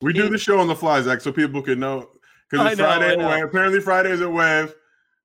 [0.00, 2.08] We do the show on the fly, Zach, so people can know
[2.48, 3.28] because it's I know, Friday I at know.
[3.28, 3.44] Wave.
[3.44, 4.74] Apparently, Fridays at Wave.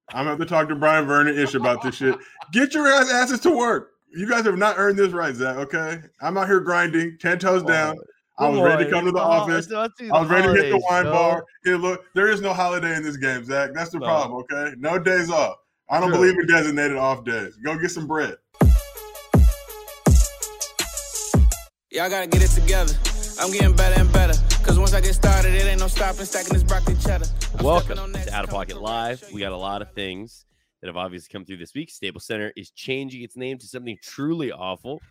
[0.09, 2.17] I'm gonna have to talk to Brian Vernon ish about this shit.
[2.51, 3.91] Get your ass asses to work.
[4.15, 5.57] You guys have not earned this right, Zach.
[5.57, 7.97] Okay, I'm out here grinding, ten toes down.
[8.39, 9.71] I was ready to come to the oh, office.
[9.71, 9.87] I
[10.19, 11.45] was ready to hit the wine bar.
[11.63, 13.71] Hey, look, there is no holiday in this game, Zach.
[13.75, 14.05] That's the No.
[14.05, 14.43] problem.
[14.51, 15.57] Okay, no days off.
[15.89, 16.17] I don't True.
[16.17, 17.57] believe in designated off days.
[17.63, 18.37] Go get some bread.
[21.91, 22.93] Y'all gotta get it together.
[23.39, 24.32] I'm getting better and better.
[24.63, 27.25] Cause once I get started, it ain't no stopping stacking this broccoli cheddar.
[27.57, 29.23] I'm Welcome stepping on that to Out of Pocket Live.
[29.33, 30.45] We got a lot of things
[30.81, 31.89] that have obviously come through this week.
[31.89, 35.01] Staples Center is changing its name to something truly awful.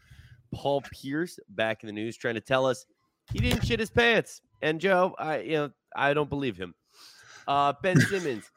[0.54, 2.86] Paul Pierce back in the news trying to tell us
[3.32, 4.40] he didn't shit his pants.
[4.62, 6.74] And Joe, I you know, I don't believe him.
[7.46, 8.50] Uh Ben Simmons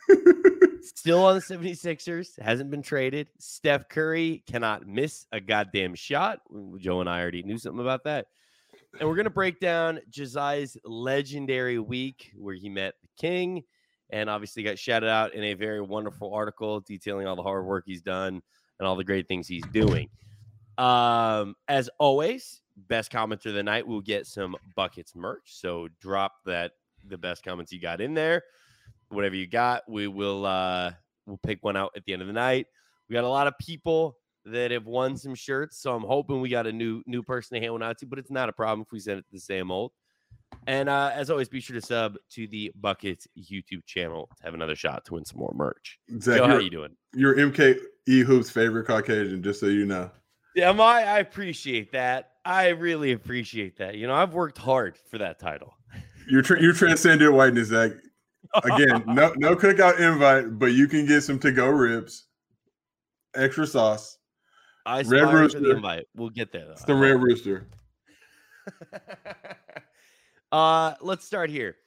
[0.85, 3.27] still on the 76ers, hasn't been traded.
[3.39, 6.39] Steph Curry cannot miss a goddamn shot.
[6.79, 8.27] Joe and I already knew something about that.
[8.99, 13.63] And we're going to break down Josiah's legendary week where he met the king
[14.09, 17.83] and obviously got shouted out in a very wonderful article detailing all the hard work
[17.85, 18.41] he's done
[18.79, 20.07] and all the great things he's doing.
[20.77, 25.43] Um, as always, best commenter of the night will get some buckets merch.
[25.45, 26.71] So drop that
[27.05, 28.43] the best comments you got in there.
[29.09, 30.91] Whatever you got, we will uh
[31.25, 32.67] we'll pick one out at the end of the night.
[33.07, 36.49] We got a lot of people that have won some shirts, so I'm hoping we
[36.49, 38.81] got a new new person to hand one out to, but it's not a problem
[38.81, 39.91] if we send it to the same old.
[40.67, 44.53] And uh, as always, be sure to sub to the Buckets YouTube channel to have
[44.53, 45.99] another shot to win some more merch.
[46.21, 46.95] Zach, Joe, how you're, you doing?
[47.13, 50.09] you're MKE Hoop's favorite Caucasian, just so you know.
[50.55, 52.31] Yeah, my I appreciate that.
[52.45, 53.95] I really appreciate that.
[53.95, 55.73] You know, I've worked hard for that title.
[56.27, 57.91] You're tra- you transcended whiteness, Zach.
[58.63, 62.27] Again, no no cookout invite, but you can get some to go ribs,
[63.35, 64.17] extra sauce,
[64.85, 65.59] I Red Rooster.
[65.59, 66.05] the invite.
[66.15, 66.65] We'll get there.
[66.65, 66.75] Though.
[66.75, 67.67] some red rooster.
[70.51, 71.77] uh, let's start here.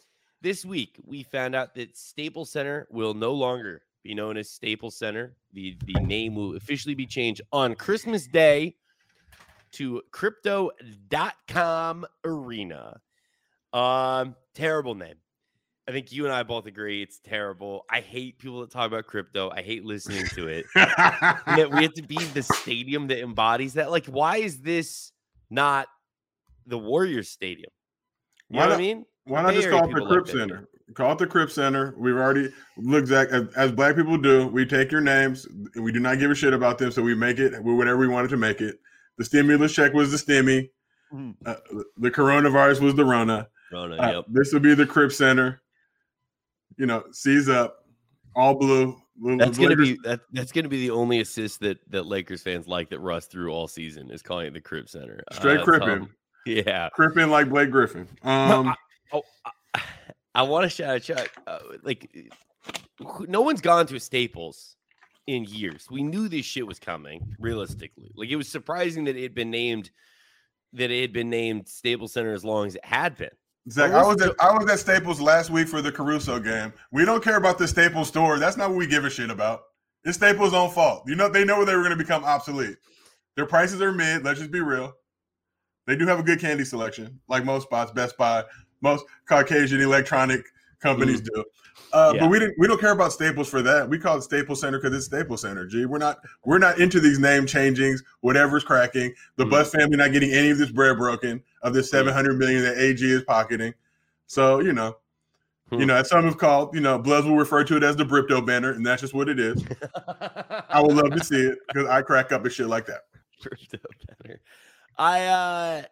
[0.40, 4.96] This week, we found out that Staples Center will no longer be known as Staples
[4.96, 5.36] Center.
[5.52, 8.76] The the name will officially be changed on Christmas Day
[9.72, 13.00] to Crypto.com Arena.
[13.72, 15.16] Um, terrible name.
[15.88, 17.86] I think you and I both agree it's terrible.
[17.90, 19.50] I hate people that talk about crypto.
[19.50, 20.66] I hate listening to it.
[20.74, 23.90] that we have to be the stadium that embodies that.
[23.90, 25.12] Like, why is this
[25.48, 25.88] not
[26.66, 27.70] the Warriors Stadium?
[28.50, 29.04] You Why know what I not- mean?
[29.24, 30.32] Why not just call it the like Crip that.
[30.32, 30.68] Center?
[30.94, 31.94] Call it the Crip Center.
[31.98, 36.00] We've already look, Zach, as, as black people do, we take your names we do
[36.00, 38.60] not give a shit about them, so we make it whatever we wanted to make
[38.60, 38.76] it.
[39.18, 40.68] The stimulus check was the stimmy.
[41.12, 41.34] Mhm.
[41.46, 41.56] Uh,
[41.98, 43.48] the coronavirus was the Rona.
[43.72, 44.24] No, Uh, yep.
[44.28, 45.60] This would be the Crip Center.
[46.78, 47.84] You know, seize up,
[48.34, 48.96] all blue.
[49.36, 52.88] That's gonna be that, that's gonna be the only assist that that Lakers fans like
[52.90, 55.22] that Russ threw all season is calling it the Crib Center.
[55.30, 56.08] Uh, straight cripping, how-
[56.46, 56.88] yeah.
[56.94, 58.06] cripping like Blake Griffin.
[58.24, 58.74] No, Um, I,
[59.12, 59.22] oh,
[59.74, 59.82] I,
[60.36, 61.28] I want to shout out Chuck.
[61.48, 62.08] Uh, like,
[63.26, 64.76] no one's gone to a Staples
[65.26, 65.88] in years.
[65.90, 67.34] We knew this shit was coming.
[67.40, 69.90] Realistically, like it was surprising that it had been named
[70.74, 73.30] that it had been named Staples Center as long as it had been.
[73.70, 76.72] Zach, I was at, I was at Staples last week for the Caruso game.
[76.92, 78.38] We don't care about the Staples store.
[78.38, 79.62] That's not what we give a shit about.
[80.04, 81.02] It's Staples' own fault.
[81.06, 82.76] You know, they know they were going to become obsolete.
[83.36, 84.24] Their prices are mid.
[84.24, 84.94] Let's just be real.
[85.86, 88.44] They do have a good candy selection, like most spots, Best Buy,
[88.80, 90.44] most Caucasian electronic
[90.80, 91.44] companies do.
[91.92, 92.20] Uh, Yeah.
[92.22, 92.54] But we didn't.
[92.58, 93.88] We don't care about Staples for that.
[93.88, 95.66] We call it Staples Center because it's Staples Center.
[95.66, 95.86] G.
[95.86, 96.18] We're not.
[96.44, 98.00] We're not into these name changings.
[98.20, 99.14] Whatever's cracking.
[99.36, 99.50] The Mm.
[99.50, 102.78] Buss family not getting any of this bread broken of the seven hundred million that
[102.78, 103.74] AG is pocketing.
[104.26, 104.96] So you know,
[105.70, 105.80] Hmm.
[105.80, 108.04] you know, as some have called, you know, Bloods will refer to it as the
[108.04, 109.62] Bripto banner, and that's just what it is.
[110.70, 113.02] I would love to see it because I crack up at shit like that.
[113.42, 113.78] Crypto
[114.22, 114.40] better.
[114.96, 115.82] I uh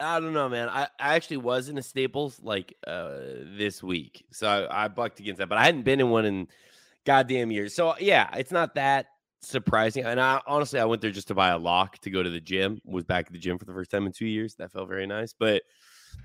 [0.00, 0.68] I don't know, man.
[0.68, 3.18] I, I actually was in a Staples like uh
[3.56, 4.24] this week.
[4.32, 6.48] So I, I bucked against that, but I hadn't been in one in
[7.04, 7.74] goddamn years.
[7.74, 9.08] So yeah, it's not that
[9.42, 10.04] surprising.
[10.04, 12.40] And I honestly I went there just to buy a lock to go to the
[12.40, 12.80] gym.
[12.84, 14.54] Was back at the gym for the first time in two years.
[14.56, 15.34] That felt very nice.
[15.38, 15.62] But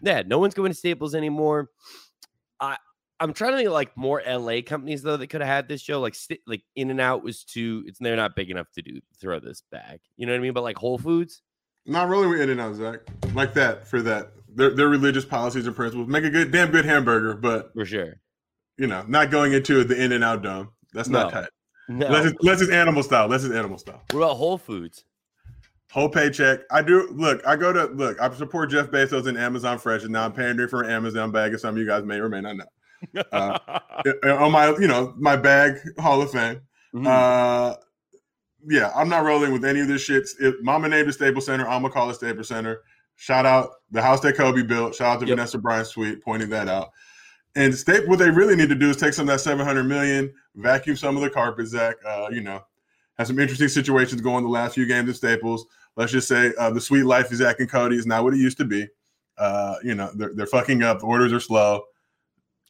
[0.02, 1.70] yeah, no one's going to Staples anymore.
[2.60, 2.78] I
[3.20, 6.00] I'm trying to think like more LA companies though that could have had this show.
[6.00, 7.84] Like st- like In and Out was too.
[7.88, 10.00] It's they're not big enough to do throw this bag.
[10.18, 10.54] You know what I mean?
[10.54, 11.42] But like Whole Foods,
[11.86, 13.00] Not really with In and Out, Zach.
[13.34, 14.32] Like that for that.
[14.54, 18.20] Their their religious policies and principles make a good, damn good hamburger, but for sure.
[18.78, 20.70] you know, not going into the In and Out dome.
[20.94, 21.42] That's not No.
[21.42, 21.50] tight.
[21.90, 22.06] No.
[22.08, 23.26] Unless it's, unless it's animal style.
[23.26, 24.02] Unless it's animal style.
[24.12, 25.06] what about Whole Foods?
[25.92, 26.60] Whole paycheck.
[26.70, 27.46] I do look.
[27.48, 28.20] I go to look.
[28.20, 31.54] I support Jeff Bezos and Amazon Fresh, and now I'm pandering for an Amazon bag,
[31.54, 33.24] as some of you guys may or may not know.
[33.32, 33.58] Uh,
[34.26, 36.60] on my, you know, my bag Hall of Fame.
[36.94, 37.08] Mhm.
[37.08, 37.76] Uh,
[38.68, 40.28] yeah, I'm not rolling with any of this shit.
[40.42, 42.82] If Mama named it Staples Center, I'm gonna call it Staples Center.
[43.16, 44.94] Shout out the house that Kobe built.
[44.94, 45.38] Shout out to Yep.
[45.38, 46.90] Vanessa Bryant Sweet pointing that out.
[47.58, 50.32] And state what they really need to do is take some of that 700 million,
[50.56, 51.96] vacuum some of the carpet, Zach.
[52.06, 52.64] Uh, you know,
[53.18, 55.66] had some interesting situations going the last few games at Staples.
[55.96, 58.38] Let's just say uh, the sweet life of Zach and Cody is not what it
[58.38, 58.88] used to be.
[59.40, 61.00] Uh, you know, they're, they're fucking up.
[61.00, 61.82] The orders are slow.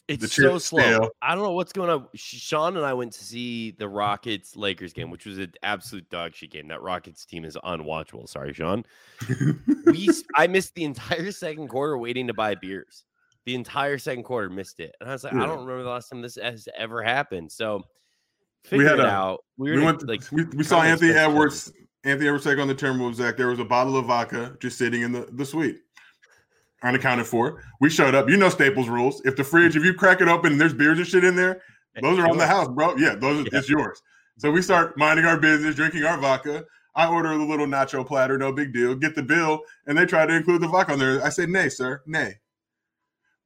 [0.08, 1.10] It's so slow.
[1.22, 2.08] I don't know what's going on.
[2.16, 6.34] Sean and I went to see the Rockets Lakers game, which was an absolute dog
[6.34, 6.70] shit game.
[6.70, 8.30] That Rockets team is unwatchable.
[8.30, 8.86] Sorry, Sean.
[9.86, 13.04] We I missed the entire second quarter waiting to buy beers.
[13.48, 16.10] The entire second quarter missed it, and I was like, I don't remember the last
[16.10, 17.50] time this has ever happened.
[17.50, 17.82] So
[18.74, 19.46] We had it a- out.
[19.56, 20.06] We, we went.
[20.06, 21.12] like we, we saw Anthony.
[21.14, 21.72] Edwards.
[22.04, 23.16] Anthony Edwards take on the Timberwolves.
[23.16, 25.78] Zach, there was a bottle of vodka just sitting in the the suite,
[26.84, 27.64] unaccounted for.
[27.80, 28.30] We showed up.
[28.30, 29.22] You know Staples rules.
[29.24, 31.62] If the fridge, if you crack it open and there's beers and shit in there,
[32.02, 32.98] those are on the house, bro.
[32.98, 33.60] Yeah, those are, Yeah.
[33.60, 34.02] it's yours.
[34.40, 36.66] So we start minding our business, drinking our vodka.
[36.96, 38.94] I order the little nacho platter, no big deal.
[38.94, 41.24] Get the bill, and they try to include the vodka on there.
[41.24, 42.36] I said, "Nay, sir, nay."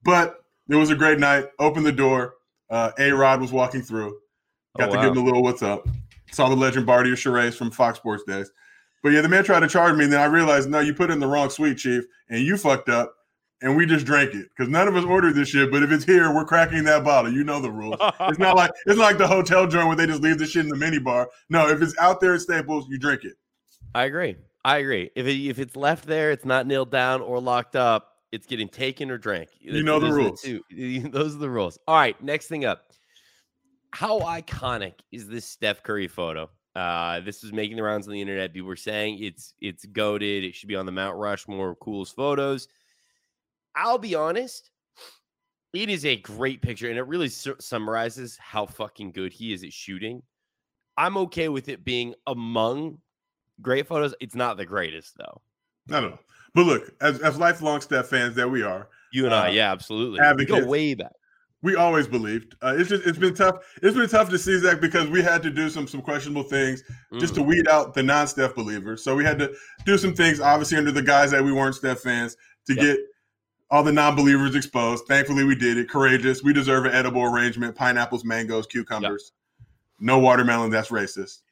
[0.04, 1.46] But it was a great night.
[1.60, 2.36] Opened the door.
[2.70, 4.18] Uh, a Rod was walking through.
[4.78, 5.04] Got Oh, to wow.
[5.04, 5.88] give him a little what's up.
[6.32, 8.52] Saw the legend Barty of Charades from Fox Sports days.
[9.04, 11.10] But yeah, the man tried to charge me, and then I realized, no, you put
[11.10, 13.14] it in the wrong suite, Chief, and you fucked up,
[13.62, 15.72] and we just drank it because none of us ordered this shit.
[15.72, 17.34] But if it's here, we're cracking that bottle.
[17.34, 17.98] You know the rules.
[18.22, 20.64] It's not like it's not like the hotel joint where they just leave the shit
[20.64, 21.30] in the mini bar.
[21.50, 23.34] No, if it's out there at Staples, you drink it.
[23.94, 24.38] I agree.
[24.64, 25.10] I agree.
[25.16, 28.11] If it, if it's left there, it's not nailed down or locked up.
[28.32, 29.50] It's getting taken or drank.
[29.60, 30.42] You know the Those rules.
[30.42, 30.64] two-
[31.10, 31.78] Those are the rules.
[31.88, 32.22] All right.
[32.24, 32.92] Next thing up.
[33.92, 36.50] How iconic is this Steph Curry photo?
[36.76, 38.54] Uh, this was making the rounds on the internet.
[38.54, 40.46] People were saying it's it's goaded.
[40.46, 42.70] It should be on the Mount Rushmore coolest photos.
[43.76, 44.70] I'll be honest.
[45.74, 49.64] It is a great picture, and it really su- summarizes how fucking good he is
[49.64, 50.22] at shooting.
[50.98, 53.00] I'm okay with it being among
[53.62, 54.14] great photos.
[54.22, 55.42] It's not the greatest though.
[55.90, 56.20] I don't know.
[56.54, 59.72] But look, as, as lifelong Steph fans that we are, You and I, Uh, yeah,
[59.72, 60.20] absolutely.
[60.38, 61.14] We go way back.
[61.62, 62.56] we always believed.
[62.62, 63.58] Uh, it's just it's been tough.
[63.82, 66.84] It's been tough to see Zach because we had to do some some questionable things
[67.20, 67.38] just Mm.
[67.38, 69.04] to weed out the non-Steph believers.
[69.04, 69.54] So we had to
[69.86, 72.36] do some things, obviously, under the guys that we weren't Steph fans
[72.68, 72.84] to Yep.
[72.84, 72.98] get
[73.70, 75.06] all the non-believers exposed.
[75.08, 75.90] Thankfully, we did it.
[75.90, 76.44] Courageous.
[76.44, 79.32] We deserve an edible arrangement: pineapples, mangoes, cucumbers.
[80.00, 80.70] No watermelon.
[80.72, 81.44] That's racist.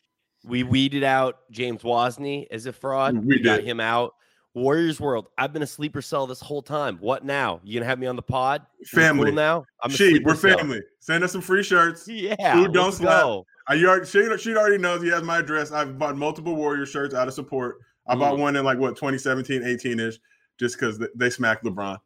[0.46, 3.14] we weeded out James Wozni as a fraud.
[3.18, 4.16] We We, got him out.
[4.56, 5.28] Warriors World.
[5.38, 6.98] I've been a sleeper cell this whole time.
[7.00, 7.60] What now?
[7.64, 8.64] You gonna have me on the pod?
[8.80, 9.32] We cool Family.
[9.32, 9.66] now.
[9.84, 10.58] I'm She, we're cell.
[10.58, 10.82] family.
[11.00, 12.08] Send us some free shirts.
[12.08, 12.54] Yeah.
[12.56, 13.22] Food don't slap.
[13.22, 13.46] go.
[13.70, 15.72] Uh, you already, she, she already knows he has my address.
[15.72, 17.78] I've bought multiple Warrior shirts out of support.
[18.08, 18.40] I bought Mm.
[18.40, 20.16] one in like what 2017, 18 ish,
[20.60, 21.98] just because they, they smacked LeBron.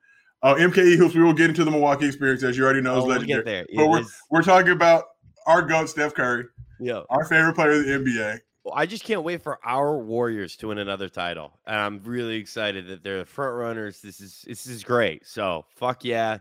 [0.41, 1.15] Oh, MKE hoops.
[1.15, 3.43] We will get into the Milwaukee experience as you already know is Oh, we'll legendary.
[3.45, 3.65] there.
[3.73, 5.05] But we're, is- we're talking about
[5.47, 6.43] our goat, Steph Curry,
[6.81, 7.01] yeah.
[7.09, 8.39] our favorite player of the NBA.
[8.71, 12.87] I just can't wait for our Warriors to win another title, and I'm really excited
[12.87, 13.99] that they're the front runners.
[14.01, 15.25] This is this is great.
[15.27, 16.37] So fuck yeah.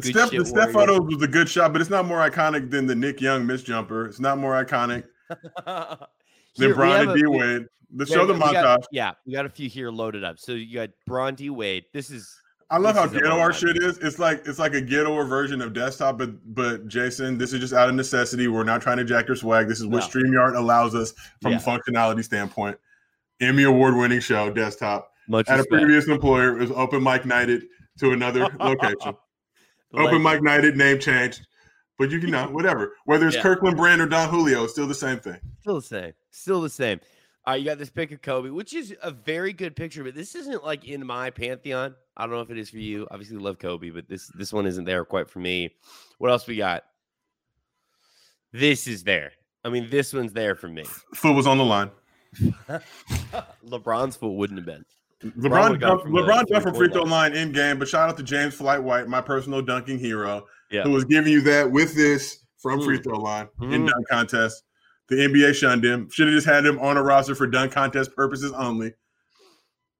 [0.00, 0.72] Steph, the Steph Warriors.
[0.72, 3.62] photo was a good shot, but it's not more iconic than the Nick Young miss
[3.62, 4.06] jumper.
[4.06, 5.04] It's not more iconic
[6.56, 7.66] than Brian and D Wade.
[7.92, 8.84] Let's yeah, show the we got- montage.
[8.92, 10.38] yeah, we got a few here loaded up.
[10.38, 11.84] So you got Bron D Wade.
[11.92, 12.32] This is
[12.72, 13.98] I love This how ghetto our shit is.
[13.98, 17.72] It's like it's like a ghettoer version of desktop, but but Jason, this is just
[17.72, 18.46] out of necessity.
[18.46, 19.66] We're not trying to jack your swag.
[19.66, 20.06] This is what No.
[20.06, 21.12] StreamYard allows us
[21.42, 21.58] from Yeah.
[21.58, 22.78] a functionality standpoint.
[23.40, 25.10] Emmy award winning show, desktop.
[25.28, 27.64] much At a previous employer, it was open mic nighted
[27.98, 29.16] to another location.
[29.94, 31.46] Open mic nighted, name changed.
[31.98, 32.94] But you can know, whatever.
[33.04, 33.42] Whether it's Yeah.
[33.42, 35.38] Kirkland Brand or Don Julio, it's still the same thing.
[35.60, 36.12] Still the same.
[36.30, 37.00] Still the same.
[37.46, 40.14] All right, you got this pick of Kobe, which is a very good picture, but
[40.14, 41.94] this isn't like in my pantheon.
[42.16, 43.08] I don't know if it is for you.
[43.10, 45.74] Obviously, love Kobe, but this this one isn't there quite for me.
[46.18, 46.84] What else we got?
[48.52, 49.32] This is there.
[49.64, 50.84] I mean, this one's there for me.
[51.14, 51.90] Foot was on the line.
[53.66, 54.84] LeBron's foot wouldn't have been.
[55.38, 58.54] LeBron from LeBron jumped from free throw line in game, but shout out to James
[58.54, 60.82] Flight White, my personal dunking hero, Yeah.
[60.82, 63.04] who was giving you that with this from free Mm.
[63.04, 63.88] throw line in Mhm.
[63.90, 64.62] dunk contest.
[65.10, 66.08] The NBA shunned him.
[66.08, 68.94] Should have just had him on a roster for dunk contest purposes only.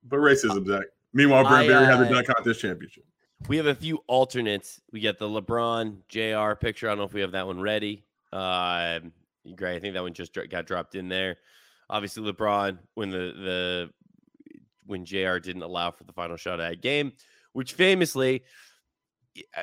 [0.05, 0.85] But racism, Zach.
[1.13, 3.05] Meanwhile, Brent Barry had the uh, dunk contest championship.
[3.49, 4.81] We have a few alternates.
[4.93, 6.87] We get the LeBron JR picture.
[6.87, 8.05] I don't know if we have that one ready.
[8.33, 9.01] Uh,
[9.57, 9.77] great.
[9.77, 11.39] I think that one just got dropped in there.
[11.89, 13.91] Obviously, LeBron when the the
[14.87, 17.13] when JR didn't allow for the final shot of that game,
[17.53, 18.45] which famously,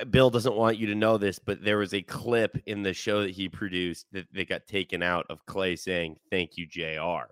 [0.10, 3.22] Bill doesn't want you to know this, but there was a clip in the show
[3.22, 7.32] that he produced that, that got taken out of Clay saying, Thank you, JR,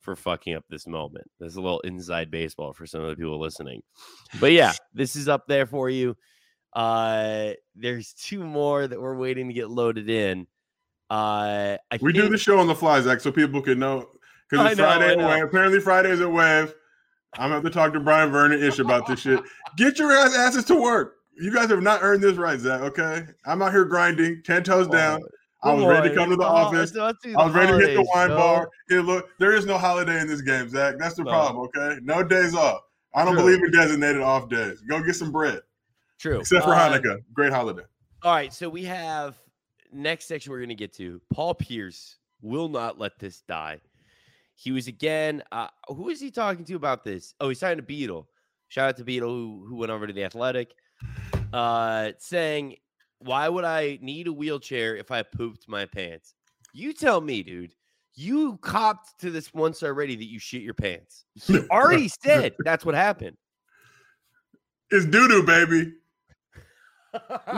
[0.00, 1.28] for fucking up this moment.
[1.40, 3.82] There's a little inside baseball for some of the people listening.
[4.40, 6.16] But yeah, this is up there for you.
[6.72, 10.46] Uh there's two more that we're waiting to get loaded in.
[11.10, 14.08] Uh I We do the show on the fly, Zach, so people can know.
[14.48, 15.18] Because it's know, Friday at.
[15.18, 15.44] Wave.
[15.44, 16.74] Apparently, Fridays at Wave.
[17.34, 19.42] I'm gonna have to talk to Brian Vernon ish about this shit.
[19.76, 21.16] Get your ass asses to work.
[21.34, 22.80] You guys have not earned this right, Zach.
[22.82, 25.22] Okay, I'm out here grinding, ten toes down.
[25.64, 26.96] I was ready to come to the office.
[26.96, 27.12] I
[27.44, 28.68] was ready to hit the wine bar.
[28.88, 30.96] Hey, look, there is no holiday in this game, Zach.
[30.98, 31.30] That's the no.
[31.30, 31.68] problem.
[31.76, 32.82] Okay, no days off.
[33.14, 33.44] I don't True.
[33.44, 34.80] believe in designated off days.
[34.88, 35.60] Go get some bread.
[36.18, 36.40] True.
[36.40, 37.18] Except for uh, Hanukkah.
[37.32, 37.82] Great holiday.
[38.22, 38.52] All right.
[38.52, 39.36] So we have
[39.92, 41.20] next section we're going to get to.
[41.32, 43.80] Paul Pierce will not let this die.
[44.54, 45.42] He was again.
[45.52, 47.34] Uh, who is he talking to about this?
[47.40, 48.28] Oh, he's talking to Beetle.
[48.68, 50.74] Shout out to Beetle who, who went over to the Athletic,
[51.52, 52.76] uh, saying,
[53.18, 56.34] "Why would I need a wheelchair if I pooped my pants?"
[56.72, 57.74] You tell me, dude.
[58.14, 61.24] You copped to this once already that you shit your pants.
[61.48, 63.36] You already said that's what happened.
[64.90, 65.94] It's doo doo, baby.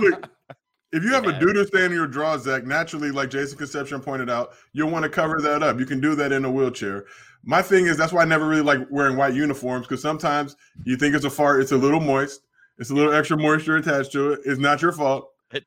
[0.00, 0.30] Look,
[0.92, 1.36] if you have yeah.
[1.36, 4.90] a doo doo stain in your draw, Zach, naturally, like Jason Concepcion pointed out, you'll
[4.90, 5.80] want to cover that up.
[5.80, 7.04] You can do that in a wheelchair.
[7.42, 10.96] My thing is that's why I never really like wearing white uniforms because sometimes you
[10.96, 12.42] think it's a fart, it's a little moist,
[12.78, 14.40] it's a little extra moisture attached to it.
[14.44, 15.30] It's not your fault.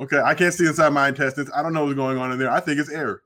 [0.00, 1.50] Okay, I can't see inside my intestines.
[1.54, 2.50] I don't know what's going on in there.
[2.50, 3.20] I think it's air.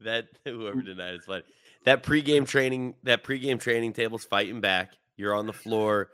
[0.00, 1.44] That whoever denied is funny.
[1.84, 4.94] That pregame training, that pregame training table's fighting back.
[5.16, 6.08] You're on the floor.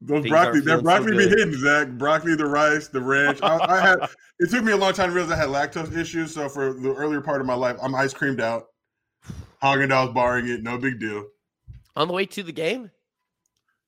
[0.00, 1.88] Those Things broccoli, that broccoli so be hidden, Zach.
[1.88, 3.40] Broccoli, the rice, the ranch.
[3.42, 3.98] I, I, had.
[4.40, 6.32] It took me a long time to realize I had lactose issues.
[6.32, 8.68] So for the earlier part of my life, I'm ice creamed out.
[9.60, 11.26] Haagen Dazs barring it, no big deal.
[11.96, 12.92] On the way to the game.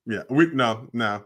[0.06, 1.24] Yeah, we no no.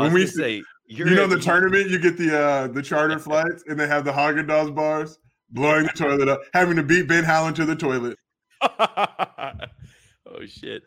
[0.00, 3.78] When we say you know the tournament, you get the uh the charter flights, and
[3.78, 5.18] they have the Haagen Dazs bars,
[5.50, 8.18] blowing the toilet up, having to beat Ben Howland to the toilet.
[8.62, 10.82] oh shit!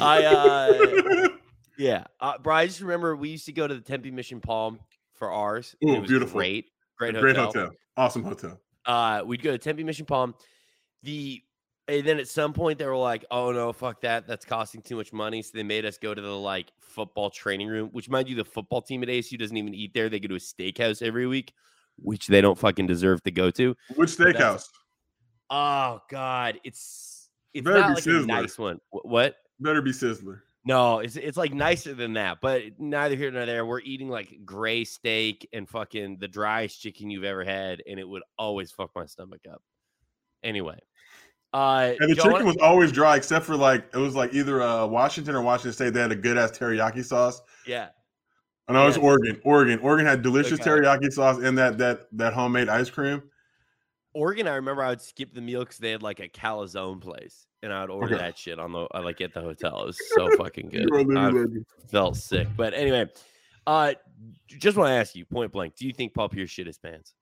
[0.00, 1.28] I uh
[1.78, 2.54] yeah, uh, bro.
[2.54, 4.78] I just remember we used to go to the Tempe Mission Palm
[5.14, 5.74] for ours.
[5.86, 6.38] Oh, beautiful!
[6.38, 6.66] Great,
[6.98, 7.70] great, great hotel.
[7.96, 8.60] Awesome hotel.
[8.86, 10.34] Uh, we'd go to Tempe Mission Palm.
[11.02, 11.42] The
[11.88, 14.26] and then at some point they were like, "Oh no, fuck that!
[14.26, 17.68] That's costing too much money." So they made us go to the like football training
[17.68, 20.08] room, which mind you, the football team at ASU doesn't even eat there.
[20.08, 21.52] They go to a steakhouse every week,
[21.96, 23.76] which they don't fucking deserve to go to.
[23.96, 24.68] Which steakhouse?
[25.50, 28.24] Oh God, it's it's Better not like Sizzler.
[28.24, 28.80] a nice one.
[28.90, 29.36] What?
[29.60, 30.40] Better be Sizzler.
[30.66, 33.66] No, it's it's like nicer than that, but neither here nor there.
[33.66, 38.08] We're eating like gray steak and fucking the driest chicken you've ever had, and it
[38.08, 39.60] would always fuck my stomach up.
[40.42, 40.78] Anyway,
[41.54, 44.84] uh, and the chicken was always dry, except for like it was like either uh,
[44.86, 45.94] Washington or Washington State.
[45.94, 47.40] They had a good ass teriyaki sauce.
[47.64, 47.90] Yeah,
[48.66, 49.40] and I was Oregon.
[49.44, 50.68] Oregon, Oregon had delicious okay.
[50.68, 53.22] teriyaki sauce and that that that homemade ice cream.
[54.14, 57.46] Oregon, I remember I would skip the meal because they had like a calzone place,
[57.62, 58.24] and I would order okay.
[58.24, 59.82] that shit on the uh, like at the hotel.
[59.82, 61.16] It was so fucking good.
[61.16, 61.32] I
[61.88, 63.08] felt sick, but anyway,
[63.68, 63.94] uh,
[64.48, 67.14] just want to ask you point blank: Do you think Paul Pierce shit his pants?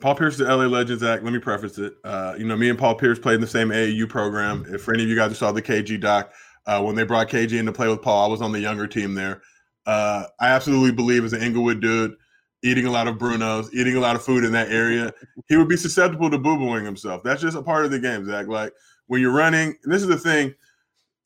[0.00, 1.24] Paul Pierce, is the LA Legends Act.
[1.24, 1.94] Let me preface it.
[2.04, 4.64] Uh, you know, me and Paul Pierce played in the same AAU program.
[4.68, 6.32] If for any of you guys who saw the KG doc,
[6.66, 8.86] uh, when they brought KG in to play with Paul, I was on the younger
[8.86, 9.42] team there.
[9.86, 12.14] Uh, I absolutely believe as an Inglewood dude
[12.62, 15.12] eating a lot of Brunos, eating a lot of food in that area,
[15.48, 17.22] he would be susceptible to boo booing himself.
[17.22, 18.48] That's just a part of the game, Zach.
[18.48, 18.72] Like
[19.06, 20.54] when you're running, this is the thing.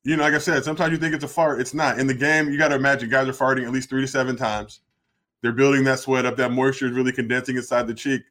[0.05, 1.61] You know, like I said, sometimes you think it's a fart.
[1.61, 1.99] It's not.
[1.99, 4.37] In the game, you got to imagine guys are farting at least three to seven
[4.37, 4.81] times.
[5.43, 6.37] They're building that sweat up.
[6.37, 8.23] That moisture is really condensing inside the cheek.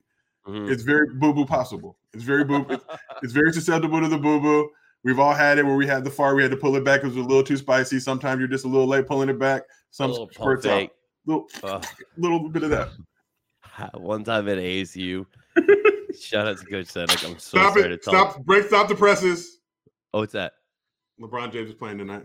[0.48, 0.72] Mm-hmm.
[0.72, 1.98] It's very boo boo possible.
[2.14, 2.66] It's very boo.
[2.70, 2.86] it's,
[3.24, 4.70] it's very susceptible to the boo boo.
[5.04, 7.02] We've all had it where we had the fart, we had to pull it back.
[7.04, 8.00] It was a little too spicy.
[8.00, 9.64] Sometimes you're just a little late pulling it back.
[9.90, 10.90] Some spurts out
[11.26, 11.82] little, uh,
[12.18, 12.90] little bit of that.
[13.94, 15.26] One time at ASU,
[16.20, 17.26] shout out to Coach Sendek.
[17.26, 18.04] I'm so stop it.
[18.04, 18.44] Stop.
[18.44, 18.68] Break.
[18.68, 19.60] Stop the presses.
[20.14, 20.54] Oh, what's that?
[21.20, 22.24] LeBron James is playing tonight.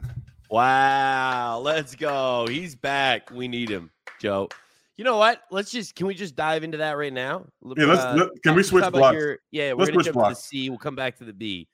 [0.50, 2.46] Wow, let's go.
[2.48, 3.30] He's back.
[3.30, 4.48] We need him, Joe.
[4.96, 5.42] You know what?
[5.50, 7.46] Let's just can we just dive into that right now?
[7.76, 8.02] Yeah, let's.
[8.02, 9.14] Uh, let, can we switch blocks?
[9.14, 10.38] Your, yeah, we're let's gonna jump blocks.
[10.38, 10.70] to the C.
[10.70, 11.68] We'll come back to the B.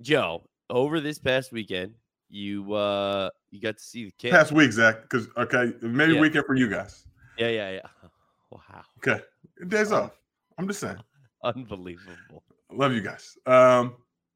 [0.00, 1.94] Joe, over this past weekend,
[2.28, 5.02] you uh you got to see the kid past week, Zach.
[5.02, 6.20] Because okay, maybe yeah.
[6.20, 7.04] weekend for you guys.
[7.38, 7.80] Yeah, yeah, yeah.
[8.52, 8.82] Wow.
[8.98, 9.22] Okay,
[9.68, 10.18] days off.
[10.58, 10.96] I'm just saying.
[11.44, 12.42] Unbelievable.
[12.72, 13.38] Love you guys.
[13.46, 13.94] Um,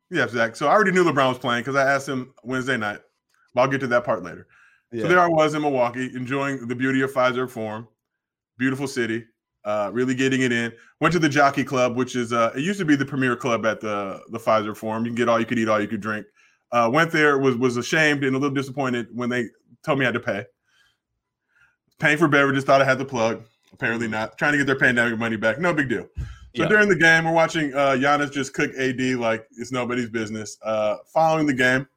[0.09, 0.55] yeah, Zach.
[0.55, 3.01] So I already knew LeBron was playing because I asked him Wednesday night.
[3.55, 4.47] But I'll get to that part later.
[4.95, 5.03] Yeah.
[5.03, 7.89] So there I was in Milwaukee, enjoying the beauty of Fiserv Forum.
[8.59, 9.25] Beautiful city.
[9.65, 10.73] Uh, really getting it in.
[11.01, 13.67] Went to the Jockey Club, which is uh, it used to be the premier club
[13.67, 15.05] at the the Fiserv Forum.
[15.05, 16.27] You can get all you could eat, all you could drink.
[16.71, 19.47] Uh, went there, was was ashamed and a little disappointed when they
[19.83, 20.45] told me I had to pay.
[21.99, 23.43] Paying for beverages, thought I had the plug.
[23.73, 24.39] Apparently not.
[24.39, 25.59] Trying to get their pandemic money back.
[25.59, 26.07] No big deal.
[26.55, 26.69] So yeah.
[26.69, 30.57] during the game, we're watching uh, Giannis just cook AD like it's nobody's business.
[30.63, 31.89] Uh, following the game,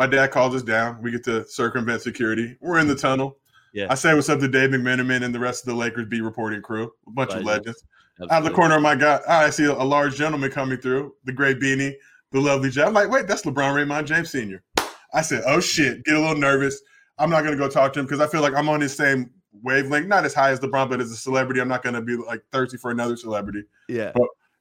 [0.00, 0.96] my dad calls us down.
[1.02, 2.56] We get to circumvent security.
[2.62, 3.36] We're in the tunnel.
[3.74, 3.88] Yeah.
[3.90, 6.62] I say what's up to Dave McMenamin and the rest of the Lakers beat reporting
[6.62, 7.84] crew, a bunch of legends.
[8.14, 8.34] Absolutely.
[8.34, 11.32] Out of the corner of my guy, I see a, large gentleman coming through, the
[11.32, 11.92] great beanie,
[12.32, 12.82] the lovely Jay.
[12.82, 14.62] I'm like, wait, that's LeBron Raymond James Sr.
[15.12, 16.80] I said, "Oh shit!" Get a little nervous.
[17.18, 19.30] I'm not gonna go talk to him because I feel like I'm on his same
[19.62, 22.42] wavelength, not as high as LeBron, but as a celebrity, I'm not gonna be like
[22.52, 23.64] thirsty for another celebrity.
[23.86, 24.12] Yeah.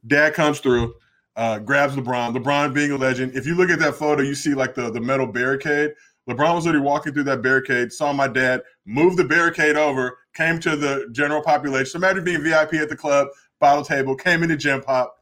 [0.05, 0.96] Dad comes through,
[1.36, 2.36] uh, grabs LeBron.
[2.36, 3.33] LeBron being a legend.
[3.36, 5.91] If you look at that photo, you see like the the metal barricade.
[6.29, 10.59] LeBron was already walking through that barricade, saw my dad, moved the barricade over, came
[10.59, 11.88] to the general population.
[11.88, 15.17] So imagine being VIP at the club, bottle table, came into Gym Pop,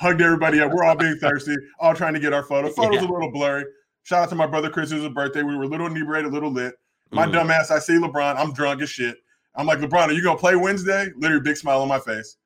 [0.00, 0.72] hugged everybody up.
[0.72, 2.70] We're all being thirsty, all trying to get our photo.
[2.70, 3.08] Photo's Yeah.
[3.08, 3.64] a little blurry.
[4.02, 5.44] Shout out to my brother Chris, it was his birthday.
[5.44, 6.74] We were a little inebriated, a little lit.
[7.12, 7.32] My Mhm.
[7.34, 8.34] dumb ass, I see LeBron.
[8.36, 9.18] I'm drunk as shit.
[9.54, 11.12] I'm like, LeBron, are you gonna play Wednesday?
[11.16, 12.36] Literally, big smile on my face.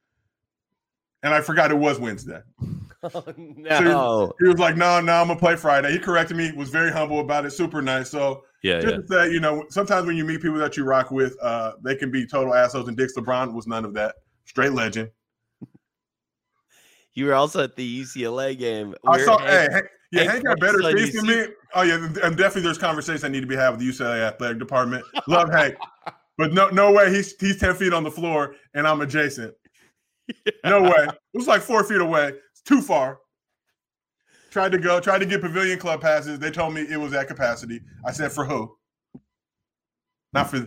[1.22, 2.42] And I forgot it was Wednesday.
[3.14, 4.32] Oh, no.
[4.40, 5.92] He was like, no, no, I'm gonna play Friday.
[5.92, 8.10] He corrected me, was very humble about it, super nice.
[8.10, 9.00] So Yeah, just yeah.
[9.00, 11.94] to say, you know, sometimes when you meet people that you rock with, uh, they
[11.94, 12.88] can be total assholes.
[12.88, 14.16] And Dix LeBron was none of that.
[14.44, 15.10] Straight legend.
[17.14, 18.94] You were also at the UCLA game.
[19.06, 21.46] I saw, Hank- hey, Hank, yeah, Hank Hank got better Clark's on seats than me.
[21.74, 24.20] Oh yeah, and and definitely there's conversations that need to be had with the UCLA
[24.22, 25.04] athletic department.
[25.26, 25.76] Love Hank,
[26.38, 27.10] but no, no way.
[27.12, 29.54] He's he's ten feet on the floor and I'm adjacent.
[30.64, 31.06] No way.
[31.06, 32.32] It was like four feet away.
[32.66, 33.20] Too far.
[34.50, 36.38] Tried to go, tried to get Pavilion Club passes.
[36.38, 37.80] They told me it was at capacity.
[38.04, 38.76] I said, for who?
[40.32, 40.66] Not for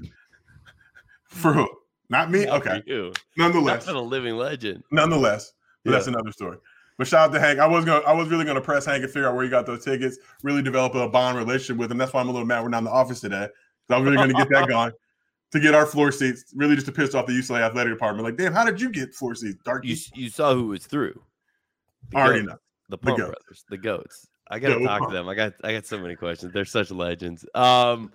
[1.26, 1.70] for who?
[2.10, 2.46] Not me?
[2.46, 3.12] Not Okay.
[3.38, 3.86] Nonetheless.
[3.86, 4.84] Not a living legend.
[4.92, 5.54] Nonetheless.
[5.86, 6.58] But that's another story.
[6.98, 7.60] But shout out to Hank.
[7.60, 9.66] I was gonna I was really gonna press Hank and figure out where he got
[9.66, 11.98] those tickets, really develop a bond relationship with him.
[11.98, 13.48] That's why I'm a little mad we're not in the office today.
[13.88, 14.92] So I'm really gonna get that going
[15.52, 18.26] to get our floor seats, really just to piss off the UCLA athletic department.
[18.26, 19.58] Like, damn, how did you get floor seats?
[19.64, 21.20] Dark You you saw who was through.
[22.12, 22.60] The already goats.
[22.90, 24.28] The The Pump brothers, the goats.
[24.50, 25.30] I gotta Yeah, talk to them.
[25.30, 26.54] I got I got so many questions.
[26.54, 27.46] They're such legends.
[27.54, 28.12] Um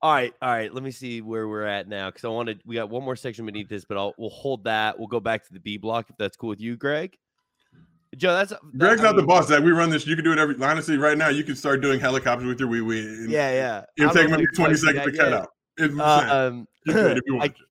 [0.00, 0.74] all right, all right.
[0.74, 3.46] Let me see where we're at now because I wanted we got one more section
[3.46, 4.98] beneath this, but I'll we'll hold that.
[4.98, 7.16] We'll go back to the B block if that's cool with you, Greg.
[8.16, 9.48] Joe, that's Greg's I not the boss.
[9.48, 10.06] That we run this.
[10.06, 12.68] You can do it every honestly, right now, you can start doing helicopters with your
[12.68, 13.26] wee wee.
[13.28, 13.84] Yeah, yeah.
[13.96, 15.48] It'll I'm take maybe 20 seconds to cut out.
[15.78, 17.62] It's Uh, um, You if you I, want to.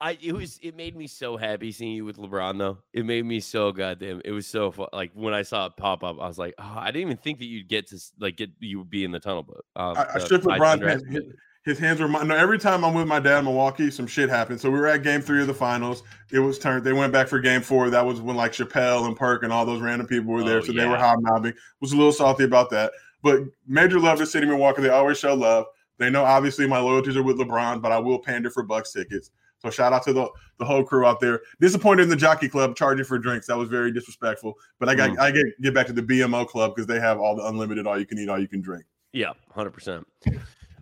[0.00, 2.78] I it was it made me so happy seeing you with LeBron though.
[2.92, 4.22] It made me so goddamn.
[4.24, 4.88] It was so fun.
[4.92, 7.38] Like when I saw it pop up, I was like, oh, I didn't even think
[7.38, 9.42] that you'd get to like get you would be in the tunnel.
[9.42, 10.82] But um, I- I shook LeBron's hand.
[10.82, 12.28] underestimated his hands were mine.
[12.28, 14.60] No, every time I'm with my dad in Milwaukee, some shit happened.
[14.60, 16.02] So we were at game three of the finals.
[16.30, 16.84] It was turned.
[16.84, 17.90] They went back for game four.
[17.90, 20.58] That was when like Chappelle and Perk and all those random people were there.
[20.58, 20.98] Oh, so they were yeah.
[20.98, 21.52] hobnobbing.
[21.80, 22.92] Was a little salty about that.
[23.22, 24.82] But major love to City Milwaukee.
[24.82, 25.66] They always show love.
[25.98, 29.30] They know obviously my loyalties are with LeBron, but I will pander for Bucks tickets.
[29.62, 31.42] So shout out to the, the whole crew out there.
[31.60, 33.46] Disappointed in the Jockey Club charging for drinks.
[33.46, 34.54] That was very disrespectful.
[34.78, 35.20] But I got Mm.
[35.20, 37.98] I get get back to the BMO Club because they have all the unlimited, all
[37.98, 38.84] you can eat, all you can drink.
[39.12, 40.06] Yeah, hundred percent.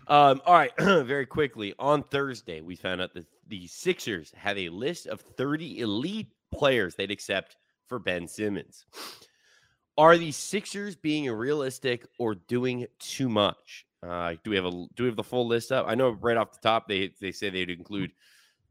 [0.08, 4.70] Um, all right, very quickly on Thursday, we found out that the Sixers have a
[4.70, 8.86] list of 30 elite players they'd accept for Ben Simmons.
[9.98, 13.84] Are the Sixers being realistic or doing too much?
[14.02, 15.86] Uh, do we have a do we have the full list up?
[15.88, 18.12] I know right off the top they they say they'd include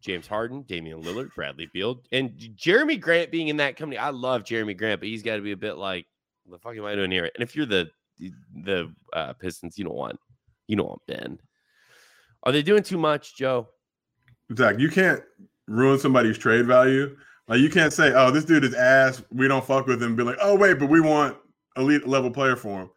[0.02, 3.98] James Harden, Damian Lillard, Bradley Beal, and Jerami Grant being in that company.
[3.98, 6.06] I love Jerami Grant, but he's got to be a bit like,
[6.50, 7.90] the fuck am I doing here?" And if you're the
[8.64, 10.20] the uh, Pistons, you don't want
[10.68, 11.40] you don't want Ben.
[12.44, 13.68] Are they doing too much, Joe?
[14.56, 15.22] Zach, you can't
[15.68, 17.18] ruin somebody's trade value.
[17.48, 19.22] Like you can't say, "Oh, this dude is ass.
[19.32, 21.38] We don't fuck with him." Be like, "Oh, wait, but we want
[21.76, 22.90] elite level player for him."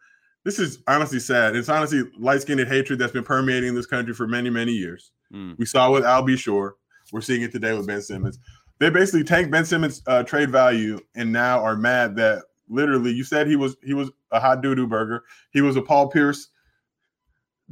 [0.43, 1.55] This is honestly sad.
[1.55, 5.11] It's honestly light skinned hatred that's been permeating this country for many, many years.
[5.33, 5.57] Mm.
[5.57, 6.35] We saw with Al B.
[6.35, 6.75] Sure.
[7.11, 8.39] We're seeing it today with Ben Simmons.
[8.79, 13.23] They basically tanked Ben Simmons' uh, trade value and now are mad that literally you
[13.23, 15.23] said he was he was a hot doo doo burger.
[15.51, 16.49] He was a Paul Pierce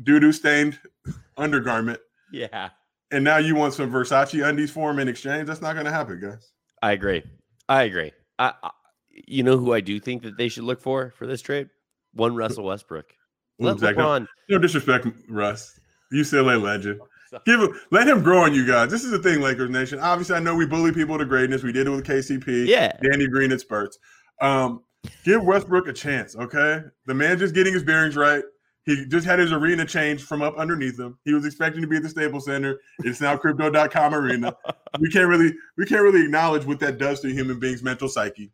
[0.04, 0.80] doo doo stained
[1.38, 2.00] undergarment
[2.32, 2.70] Yeah,
[3.12, 5.48] and now you want some Versace undies for him in exchange?
[5.48, 6.52] That's not going to happen, guys.
[6.82, 7.24] I agree.
[7.68, 8.12] I agree.
[8.38, 8.72] I, I
[9.10, 11.70] you know who I do think that they should look for for this trade?
[12.14, 13.14] One Russell Westbrook.
[13.60, 14.28] Let no, LeBron.
[14.50, 15.80] no disrespect, Russ.
[16.14, 17.02] UCLA legend.
[17.46, 18.90] Give him, let him grow on you guys.
[18.90, 20.00] This is the thing, Lakers Nation.
[20.00, 21.64] Obviously, I know we bully people to greatness.
[21.64, 22.68] We did it with KCP.
[22.68, 23.98] Yeah, Danny Green at spurts.
[24.42, 24.84] Um,
[25.24, 26.82] give Westbrook a chance, okay?
[27.06, 28.44] The man just getting his bearings right.
[28.86, 31.18] He just had his arena changed from up underneath him.
[31.24, 32.80] He was expecting to be at the Staples Center.
[33.04, 34.56] It's now Crypto.com Arena.
[35.00, 38.08] We can't really we can't really acknowledge what that does to a human being's mental
[38.08, 38.52] psyche.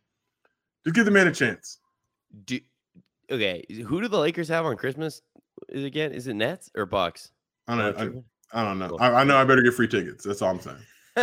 [0.83, 1.79] Just give the man a chance.
[2.43, 2.59] do,
[3.31, 3.63] okay.
[3.69, 5.21] Who do the Lakers have on Christmas?
[5.69, 6.11] Is again?
[6.11, 7.31] Is it Nets or Bucks?
[7.67, 8.23] I don't, tripping?
[8.53, 8.97] I don't know.
[8.99, 10.23] I, I know I better get free tickets.
[10.23, 10.77] That's all I'm saying.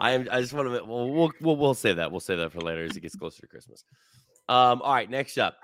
[0.00, 0.28] I am.
[0.30, 0.84] I just want to.
[0.84, 2.10] Well, we'll we'll we'll save that.
[2.10, 3.84] We'll save that for later as it gets closer to Christmas.
[4.48, 4.80] Um.
[4.82, 5.08] All right.
[5.08, 5.58] Next up,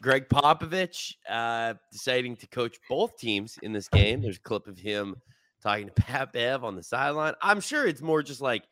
[0.00, 4.22] Gregg Popovich uh, deciding to coach both teams in this game.
[4.22, 5.16] There's a clip of him
[5.62, 7.34] talking to Pat Bev on the sideline.
[7.42, 8.62] I'm sure it's more just like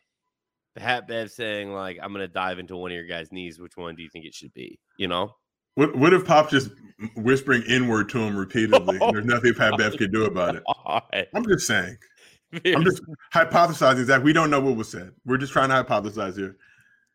[0.75, 3.59] Pat Bev saying like, "I'm going to dive into one of your guys' knees.
[3.59, 5.35] Which one do you think it should be?" You know.
[5.79, 6.71] What what if Pop just
[7.15, 8.99] whispering inward to him repeatedly?
[9.01, 11.29] and there's nothing Pat Bev can do about it.
[11.33, 11.97] I'm just saying.
[12.53, 13.01] I'm just
[13.33, 14.25] hypothesizing, Zach.
[14.25, 15.13] We don't know what was said.
[15.25, 16.57] We're just trying to hypothesize here.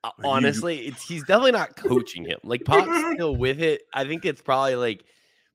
[0.06, 2.40] Uh, honestly, it's he's definitely not coaching him.
[2.46, 3.82] Like Pop's still with it.
[3.94, 5.04] I think it's probably like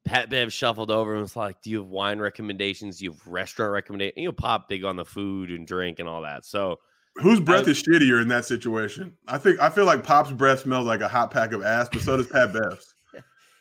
[0.04, 2.98] Pat Bev shuffled over and was like, "Do you have wine recommendations?
[2.98, 6.06] Do you have restaurant recommendations?" You know, Pop big on the food and drink and
[6.06, 6.44] all that.
[6.44, 6.76] So,
[7.14, 9.16] whose breath I, is shittier in that situation?
[9.26, 12.02] I think I feel like Pop's breath smells like a hot pack of ass, but
[12.02, 12.94] so does Pat Bev's.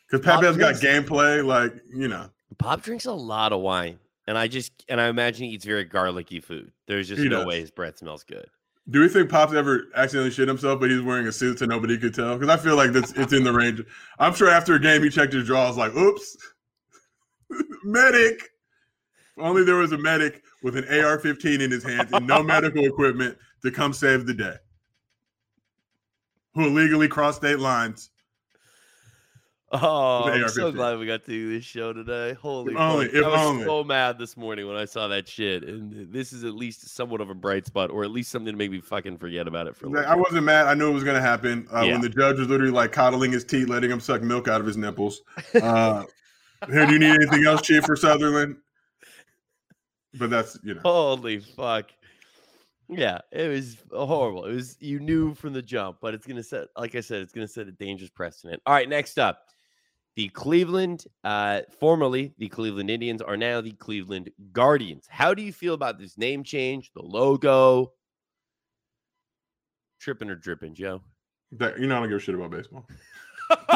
[0.10, 2.30] Because Pop Bev's got gameplay, like you know.
[2.58, 5.84] Pop drinks a lot of wine, and I just and I imagine he eats very
[5.84, 6.72] garlicky food.
[6.88, 7.48] There's just he no does.
[7.48, 8.48] way his breath smells good.
[8.90, 11.98] Do we think Pop's ever accidentally shit himself, but he's wearing a suit so nobody
[11.98, 12.38] could tell?
[12.38, 13.84] Because I feel like that's it's in the range.
[14.18, 16.38] I'm sure after a game he checked his drawers, like, "Oops,
[17.84, 18.42] medic."
[19.36, 22.86] If only there was a medic with an AR-15 in his hands and no medical
[22.86, 24.56] equipment to come save the day.
[26.56, 28.10] Who illegally crossed state lines
[29.70, 32.34] Oh, I'm so glad we got to do this show today.
[32.36, 33.66] Holy if only, if I was only.
[33.66, 35.64] so mad this morning when I saw that shit.
[35.64, 38.58] And this is at least somewhat of a bright spot, or at least something to
[38.58, 40.68] make me fucking forget about it for a I wasn't mad.
[40.68, 41.68] I knew it was gonna happen.
[41.74, 41.92] Uh, yeah.
[41.92, 44.68] when the judge was literally like coddling his teeth, letting him suck milk out of
[44.68, 45.22] his nipples.
[45.62, 46.04] Uh,
[46.72, 48.56] here, do you need anything else, Chief for Sutherland?
[50.16, 50.82] But that's you know.
[50.82, 51.92] Holy fuck.
[52.90, 54.46] Yeah, it was horrible.
[54.46, 57.34] It was you knew from the jump, but it's gonna set, like I said, it's
[57.34, 58.62] gonna set a dangerous precedent.
[58.66, 59.48] All right, next up.
[60.18, 65.06] The Cleveland, uh, formerly the Cleveland Indians, are now the Cleveland Guardians.
[65.08, 67.94] How do you feel about this name change, the logo?
[70.02, 71.04] Tripping or dripping, Joe?
[71.52, 72.88] That, you know, I don't give a shit about baseball.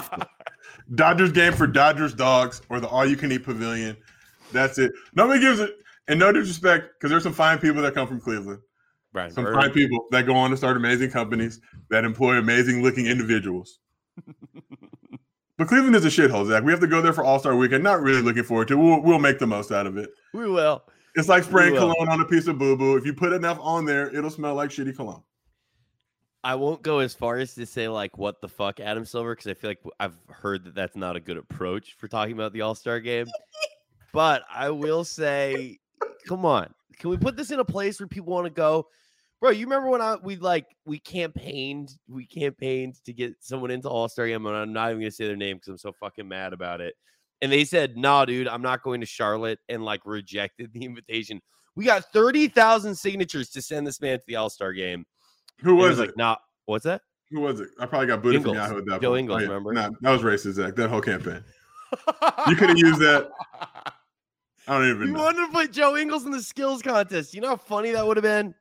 [0.95, 3.95] Dodgers game for Dodgers dogs or the all you can eat pavilion.
[4.51, 4.93] That's it.
[5.13, 5.75] Nobody gives it,
[6.07, 8.61] and no disrespect, because there's some fine people that come from Cleveland.
[9.13, 9.53] Brian some Bird.
[9.53, 13.77] fine people that go on to start amazing companies that employ amazing looking individuals.
[15.61, 16.63] But Cleveland is a shithole, Zach.
[16.63, 17.83] We have to go there for All Star Weekend.
[17.83, 18.73] Not really looking forward to.
[18.73, 18.77] It.
[18.77, 20.09] We'll we'll make the most out of it.
[20.33, 20.81] We will.
[21.13, 22.97] It's like spraying cologne on a piece of boo boo.
[22.97, 25.21] If you put enough on there, it'll smell like shitty cologne.
[26.43, 29.51] I won't go as far as to say like what the fuck Adam Silver because
[29.51, 32.61] I feel like I've heard that that's not a good approach for talking about the
[32.61, 33.27] All Star game.
[34.13, 35.77] but I will say,
[36.27, 38.87] come on, can we put this in a place where people want to go?
[39.41, 39.49] Bro.
[39.49, 44.07] You remember when I we like we campaigned, we campaigned to get someone into All
[44.07, 46.53] Star game, and I'm not even gonna say their name because I'm so fucking mad
[46.53, 46.93] about it.
[47.41, 51.41] And they said, "Nah, dude, I'm not going to Charlotte," and like rejected the invitation.
[51.75, 55.05] We got thirty thousand signatures to send this man to the All Star game.
[55.61, 56.01] Who was, was it?
[56.07, 57.01] Like, nah, what's that?
[57.31, 57.69] Who was it?
[57.79, 58.57] I probably got booted Ingles.
[58.57, 59.19] from Yahoo at that Joe point.
[59.21, 59.47] Ingles, oh, yeah.
[59.47, 59.73] remember?
[59.73, 60.75] Nah, that was racist, Zach.
[60.75, 61.43] That whole campaign.
[62.47, 63.29] you could have used that.
[64.67, 65.07] I don't even.
[65.07, 65.19] You know.
[65.19, 67.33] wanted to put Joe Ingles in the skills contest.
[67.33, 68.53] You know how funny that would have been.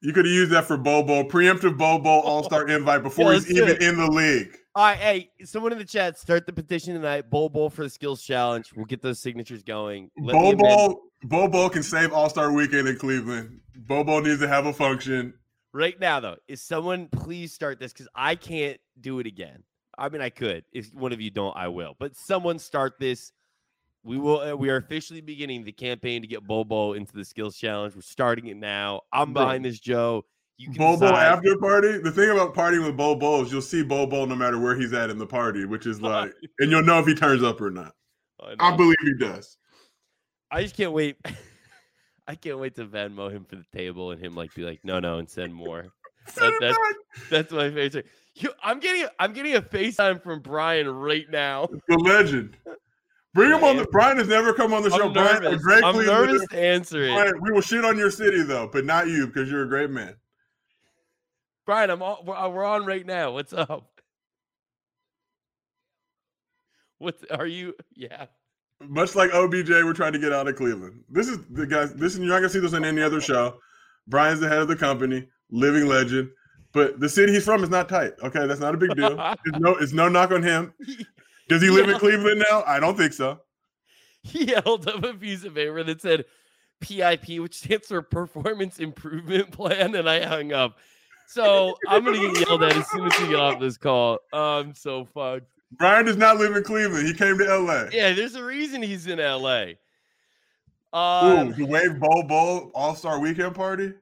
[0.00, 3.40] You could have used that for Bobo, preemptive Bobo oh, All Star invite before yeah,
[3.40, 3.82] he's even it.
[3.82, 4.56] in the league.
[4.74, 7.30] All right, hey, someone in the chat, start the petition tonight.
[7.30, 8.72] Bobo for the skills challenge.
[8.76, 10.10] We'll get those signatures going.
[10.18, 13.60] Bobo, Bobo can save All Star Weekend in Cleveland.
[13.74, 15.32] Bobo needs to have a function
[15.72, 16.20] right now.
[16.20, 19.62] Though, is someone please start this because I can't do it again.
[19.98, 20.64] I mean, I could.
[20.72, 21.96] If one of you don't, I will.
[21.98, 23.32] But someone start this
[24.06, 24.40] we will.
[24.40, 27.94] Uh, we are officially beginning the campaign to get Bobo into the skills challenge.
[27.94, 29.02] We're starting it now.
[29.12, 30.24] I'm behind this, Joe.
[30.58, 31.26] You can Bobo decide.
[31.26, 31.98] after party.
[31.98, 35.10] The thing about partying with Bobo is you'll see Bobo no matter where he's at
[35.10, 37.92] in the party, which is like, and you'll know if he turns up or not.
[38.40, 39.58] I, I believe he does.
[40.50, 41.16] I just can't wait.
[42.28, 45.00] I can't wait to Venmo him for the table and him like be like, no,
[45.00, 45.86] no, and send more.
[46.34, 46.76] That, that's,
[47.30, 48.04] that's my favorite.
[48.34, 51.68] You, I'm getting I'm getting a FaceTime from Brian right now.
[51.86, 52.56] The legend.
[53.36, 53.84] Bring him on the.
[53.92, 55.08] Brian has never come on the show.
[55.08, 55.62] I'm Brian, nervous.
[55.84, 57.12] I'm nervous to answer it.
[57.12, 59.90] Brian, we will shit on your city though, but not you because you're a great
[59.90, 60.16] man.
[61.66, 63.32] Brian, I'm all, we're on right now.
[63.32, 64.00] What's up?
[66.98, 67.74] What are you?
[67.94, 68.24] Yeah.
[68.80, 71.04] Much like OBJ, we're trying to get out of Cleveland.
[71.10, 71.92] This is the guys.
[71.92, 73.58] This is you're not gonna see this on any other show.
[74.06, 76.30] Brian's the head of the company, living legend.
[76.72, 78.12] But the city he's from is not tight.
[78.22, 79.14] Okay, that's not a big deal.
[79.44, 80.72] it's no, it's no knock on him.
[81.48, 82.64] Does he live in Cleveland now?
[82.66, 83.40] I don't think so.
[84.22, 86.24] He held up a piece of paper that said
[86.80, 90.78] PIP, which stands for Performance Improvement Plan, and I hung up.
[91.28, 94.18] So I'm gonna get yelled at as soon as we get off this call.
[94.32, 95.46] I'm so fucked.
[95.72, 97.06] Brian does not live in Cleveland.
[97.06, 97.86] He came to LA.
[97.92, 99.72] Yeah, there's a reason he's in LA.
[100.92, 103.92] Um, Ooh, the Wave Bowl Bowl All Star Weekend Party.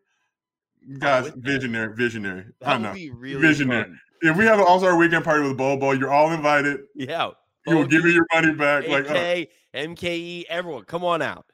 [0.99, 2.45] Guys, visionary, visionary.
[2.61, 2.93] That I know.
[2.93, 3.85] Really visionary.
[3.85, 6.81] Fun if we have an All Star Weekend party with Bobo, you're all invited.
[6.95, 7.31] Yeah,
[7.67, 8.85] you will give you your money back.
[8.85, 9.45] AK, like uh,
[9.77, 11.47] MKE, everyone, come on out.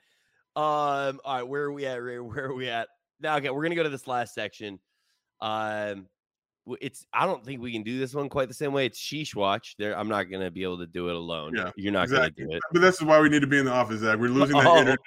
[0.56, 2.02] Um, all right, where are we at?
[2.02, 2.88] Where, where are we at?
[3.20, 4.78] Now, okay, we're gonna go to this last section.
[5.40, 6.06] Um,
[6.80, 8.86] it's I don't think we can do this one quite the same way.
[8.86, 9.74] It's sheesh watch.
[9.78, 11.54] There, I'm not gonna be able to do it alone.
[11.56, 12.44] Yeah, You're not exactly.
[12.44, 12.62] gonna do it.
[12.72, 14.18] But this is why we need to be in the office, Zach.
[14.18, 14.78] We're losing that Oh.
[14.78, 14.98] internet.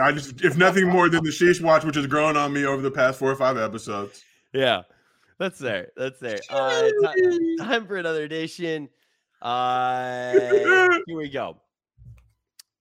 [0.00, 2.80] I just, if nothing more than the sheesh watch, which has grown on me over
[2.80, 4.24] the past four or five episodes.
[4.52, 4.82] Yeah,
[5.38, 5.88] that's there.
[5.96, 6.38] That's there.
[6.50, 8.88] Uh, ti- time for another edition.
[9.42, 10.32] Uh,
[11.06, 11.58] here we go.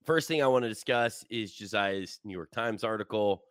[0.06, 3.44] First thing I want to discuss is Josiah's New York Times article.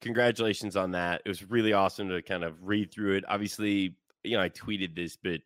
[0.00, 1.22] Congratulations on that.
[1.24, 3.24] It was really awesome to kind of read through it.
[3.26, 5.40] Obviously, you know, I tweeted this, but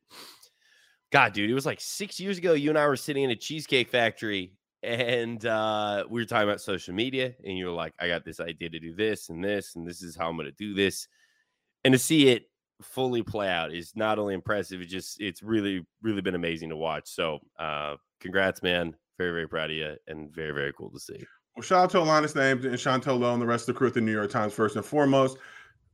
[1.12, 2.54] God, dude, it was like six years ago.
[2.54, 6.60] You and I were sitting in a cheesecake factory and uh, we were talking about
[6.60, 9.74] social media, and you were like, I got this idea to do this and this,
[9.74, 11.08] and this is how I'm going to do this.
[11.84, 12.48] And to see it
[12.82, 16.76] fully play out is not only impressive, it just, it's really, really been amazing to
[16.76, 17.08] watch.
[17.08, 18.94] So, uh, congrats, man.
[19.18, 21.24] Very, very proud of you and very, very cool to see.
[21.56, 23.88] Well, shout out to Alanis Names and Chantel Lowe and the rest of the crew
[23.88, 25.38] at the New York Times first and foremost.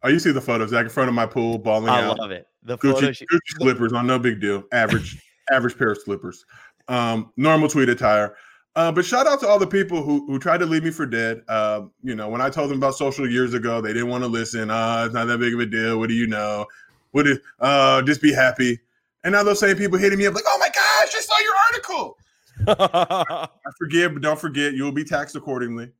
[0.03, 2.18] Oh, you see the photos, Zach, in front of my pool, balling I out.
[2.18, 2.47] love it.
[2.62, 4.64] The photo Gucci, she- Gucci slippers on no big deal.
[4.73, 6.44] Average, average pair of slippers.
[6.88, 8.37] Um, normal tweet attire.
[8.76, 11.06] Uh, but shout out to all the people who who tried to leave me for
[11.06, 11.42] dead.
[11.48, 14.28] Uh, you know, when I told them about social years ago, they didn't want to
[14.28, 14.70] listen.
[14.70, 15.98] Uh, it's not that big of a deal.
[15.98, 16.66] What do you know?
[17.12, 18.80] What is uh just be happy.
[19.22, 21.54] And now those same people hitting me up like, oh my gosh, I saw your
[21.66, 22.18] article.
[23.64, 25.90] I forgive, but don't forget, you will be taxed accordingly.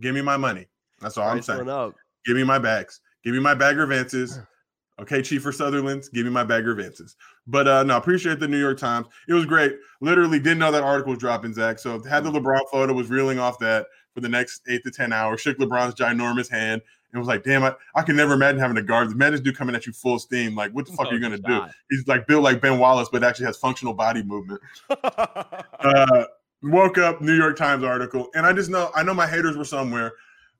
[0.00, 0.66] Give me my money.
[1.00, 1.68] That's all I'm saying.
[1.68, 1.94] up.
[2.26, 3.00] Give me my bags.
[3.22, 4.44] Give me my bagger Vances.
[5.00, 6.08] Okay, Chief for Sutherland's.
[6.08, 7.16] Give me my bagger Vances.
[7.46, 9.08] But uh no, appreciate the New York Times.
[9.28, 9.76] It was great.
[10.00, 11.78] Literally didn't know that article was dropping, Zach.
[11.78, 15.12] So had the LeBron photo, was reeling off that for the next eight to ten
[15.12, 15.40] hours.
[15.40, 16.80] Shook LeBron's ginormous hand
[17.12, 19.10] and was like, damn, I, I can never imagine having a guard.
[19.10, 20.54] The man this dude coming at you full steam.
[20.54, 21.62] Like, what the fuck No are you gonna do?
[21.90, 26.24] He's like built like Ben Wallace, but actually has functional body movement uh,
[26.64, 29.64] woke up New York Times article, and I just know I know my haters were
[29.64, 30.12] somewhere.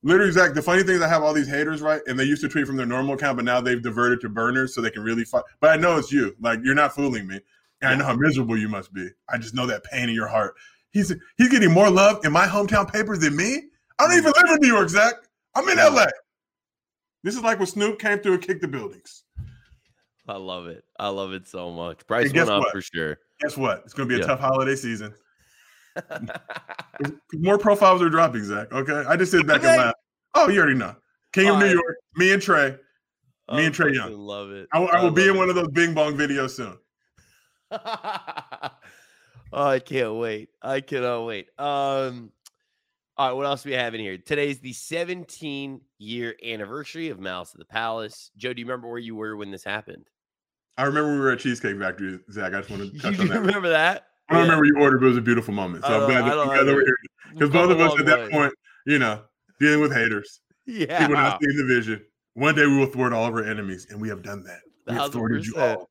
[0.04, 0.52] Literally, Zach.
[0.52, 2.02] The funny thing is, I have all these haters, right?
[2.06, 4.74] And they used to tweet from their normal account, but now they've diverted to burners
[4.74, 5.44] so they can really fight.
[5.60, 6.36] But I know it's you.
[6.40, 7.40] Like you're not fooling me,
[7.80, 9.08] and I know how miserable you must be.
[9.30, 10.54] I just know that pain in your heart.
[10.92, 13.62] He's he's getting more love in my hometown paper than me.
[13.98, 15.14] I don't even live in New York, Zach.
[15.54, 16.06] I'm in LA.
[17.22, 19.24] This is like when Snoop came through and kicked the buildings.
[20.28, 20.84] I love it.
[20.98, 22.06] I love it so much.
[22.06, 22.72] Price went up what?
[22.72, 23.18] for sure.
[23.40, 23.82] Guess what?
[23.84, 24.28] It's going to be a Yeah.
[24.34, 25.14] tough holiday season.
[27.32, 28.72] More profiles are dropping, Zach.
[28.72, 29.68] Okay, I just sit back Okay.
[29.68, 29.94] and laugh.
[30.34, 30.94] Oh, you already know.
[31.32, 31.72] King of New right.
[31.74, 32.70] York, me and Trey.
[32.70, 32.76] Me
[33.48, 34.12] I and Trae Young.
[34.16, 34.68] Love it.
[34.72, 36.78] I will, I be in love one of those Bing Bong videos soon.
[37.70, 38.68] oh,
[39.52, 40.48] I can't wait.
[40.62, 41.48] I cannot wait.
[41.58, 42.30] Um,
[43.16, 44.16] all right, what else do we have in here?
[44.18, 48.30] Today's the 17 year anniversary of Malice at the Palace.
[48.36, 50.08] Joe, do you remember where you were when this happened?
[50.76, 52.54] I remember we were at Cheesecake Factory, Zach.
[52.54, 53.40] I just want to You touch on that.
[53.40, 54.06] remember that?
[54.28, 54.50] I don't Yeah.
[54.52, 55.84] remember you ordered, but it was a beautiful moment.
[55.84, 56.96] So I'm glad I that, glad that we're here
[57.32, 58.30] because both of us at that way.
[58.30, 58.54] point,
[58.86, 59.22] you know,
[59.60, 60.98] dealing with haters, Yeah.
[61.00, 62.00] people not seeing the vision.
[62.34, 64.60] One day we will thwart all of our enemies, and we have done that.
[64.86, 65.90] We have thwarted you all.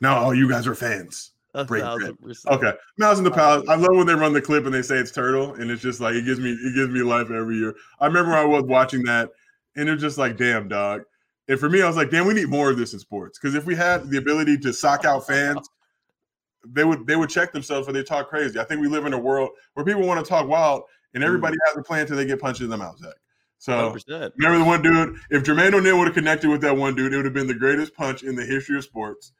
[0.00, 1.30] Now all you guys are fans.
[1.68, 2.16] Break bread.
[2.48, 3.68] Okay, Malice in the Palace.
[3.68, 6.00] I love when they run the clip and they say it's turtle, and it's just
[6.00, 7.76] like it gives me it gives me life every year.
[8.00, 9.30] I remember I was watching that,
[9.76, 11.02] and it's just like, damn, dog.
[11.46, 13.54] And for me, I was like, damn, we need more of this in sports because
[13.54, 15.68] if we had the ability to sock out fans,
[16.72, 18.58] they would they would check themselves when they talk crazy.
[18.58, 20.82] I think we live in a world where people want to talk wild,
[21.14, 22.98] and everybody has a plan until they get punched in the mouth.
[22.98, 23.14] Zach.
[23.58, 24.32] So 100%.
[24.36, 25.16] remember the one dude.
[25.30, 27.54] If Jermaine O'Neal would have connected with that one dude, it would have been the
[27.54, 29.32] greatest punch in the history of sports.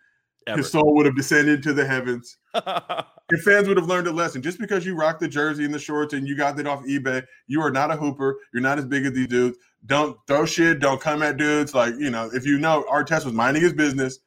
[0.47, 0.59] Ever.
[0.59, 2.37] His soul would have descended to the heavens.
[2.55, 4.43] Your fans would have learned a lesson.
[4.43, 7.25] Just because you rock the jersey and the shorts and you got that off eBay,
[7.47, 8.39] you are not a hooper.
[8.53, 9.57] You're not as big as these dudes.
[9.87, 10.81] Don't throw shit.
[10.81, 11.75] Don't come at dudes.
[11.75, 14.19] Like, you know, if you know Artest was minding his business,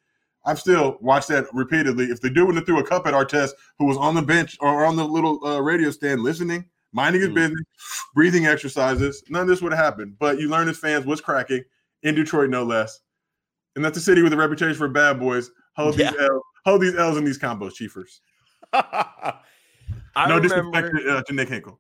[0.48, 2.06] I've still watched that repeatedly.
[2.06, 4.58] If the dude would have threw a cup at Artest who was on the bench
[4.62, 7.36] or on the little uh, radio stand listening, minding his Mm.
[7.36, 7.64] business,
[8.16, 10.16] breathing exercises, none of this would have happened.
[10.18, 11.64] But you learn as fans what's cracking
[12.04, 13.02] in Detroit, no less.
[13.76, 15.52] And that's a city with a reputation for bad boys.
[15.76, 16.12] Hold Yeah.
[16.12, 18.20] these L's, hold these L's in these combos, Chiefers.
[18.74, 20.48] I no remember.
[20.48, 21.80] disrespect to, uh, to Nick Hinkle.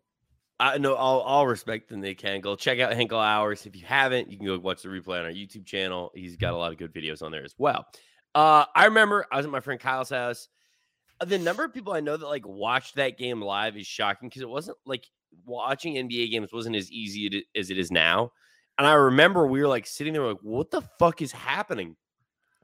[0.59, 2.57] I know I'll, I'll respect the Nick Henkel.
[2.57, 3.65] Check out Henkel Hours.
[3.67, 6.11] If you haven't, you can go watch the replay on our YouTube channel.
[6.15, 7.85] He's got a lot of good videos on there as well.
[8.37, 10.47] Uh, I remember I was at my friend Kyle's house.
[11.19, 14.29] Uh, The number of people I know that like watched that game live is shocking
[14.29, 15.05] because it wasn't like
[15.43, 18.31] watching NBA games wasn't as easy to- as it is now.
[18.77, 21.95] And I remember we were like sitting there like, what the fuck is happening?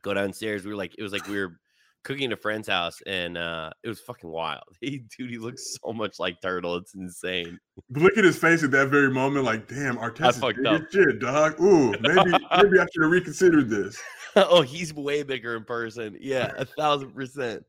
[0.04, 0.64] Go downstairs.
[0.64, 1.60] We were like, it was like we were
[2.04, 4.64] cooking at a friend's house and uh it was fucking wild.
[4.82, 6.76] He dude, he looks so much like Turtle.
[6.76, 7.60] It's insane.
[7.90, 10.82] Look at his face at that very moment, like, damn, Artest is fucked big as
[10.92, 11.60] shit, dog.
[11.62, 14.02] Ooh, maybe maybe I should have reconsidered this.
[14.36, 16.18] oh, he's way bigger in person.
[16.20, 17.64] Yeah, a thousand percent.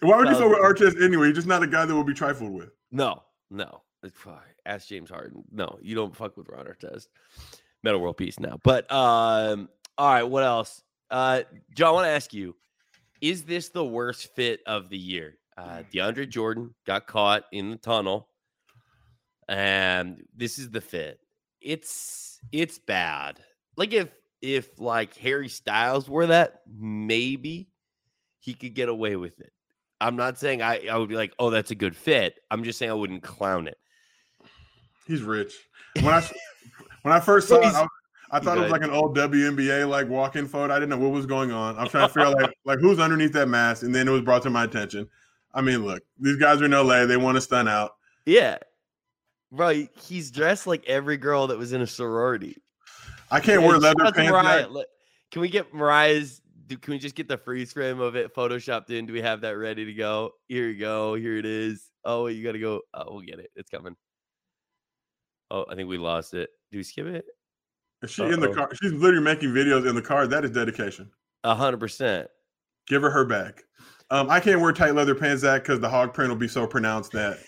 [0.00, 0.58] Why would you fuck with.
[0.58, 1.28] Artest anyway?
[1.28, 2.70] He's just not a guy that will be trifled with.
[2.90, 3.82] No, no.
[4.66, 5.44] Ask James Harden.
[5.50, 7.08] No, you don't fuck with Ron Artest.
[7.82, 8.58] Metta World Peace now.
[8.62, 10.82] But um, all right, what else?
[11.10, 11.42] Uh
[11.74, 12.54] Joe, I want to ask you.
[13.20, 15.38] Is this the worst fit of the year?
[15.56, 18.28] Uh, DeAndre Jordan got caught in the tunnel,
[19.48, 21.20] and this is the fit.
[21.60, 23.40] It's it's bad.
[23.76, 24.08] Like if
[24.40, 27.68] if like Harry Styles wore that, maybe
[28.38, 29.52] he could get away with it.
[30.00, 32.40] I'm not saying I, I would be like, oh, that's a good fit.
[32.50, 33.76] I'm just saying I wouldn't clown it.
[35.06, 35.52] He's rich.
[36.00, 36.26] When I
[37.02, 37.86] when I first saw it, I,
[38.32, 40.72] I thought it was like an old WNBA like walk-in photo.
[40.72, 41.76] I didn't know what was going on.
[41.76, 44.22] I'm trying to figure out like like who's underneath that mask, and then it was
[44.22, 45.08] brought to my attention.
[45.52, 47.06] I mean, look, these guys are in LA.
[47.06, 47.92] They want to stun out.
[48.24, 48.58] Yeah.
[49.50, 52.56] Bro, he's dressed like every girl that was in a sorority.
[53.32, 54.30] I can't wear leather pants.
[54.30, 54.68] Mariah.
[54.68, 54.86] Look,
[55.32, 56.40] Can we get Mariah's?
[56.68, 59.06] Can we just get the freeze frame of it photoshopped in?
[59.06, 60.30] Do we have that ready to go?
[60.46, 61.14] Here you go.
[61.14, 61.90] Here it is.
[62.04, 62.82] Oh, you got to go.
[62.94, 63.50] Oh, we'll get it.
[63.56, 63.96] It's coming.
[65.50, 66.48] Oh, I think we lost it.
[66.70, 67.24] Do we skip it?
[68.06, 68.70] She in the car?
[68.80, 70.26] She's literally making videos in the car.
[70.26, 71.10] That is dedication.
[71.44, 72.28] A hundred percent.
[72.86, 73.64] Give her her back.
[74.10, 76.66] Um, I can't wear tight leather pants, Zach, because the hog print will be so
[76.66, 77.38] pronounced that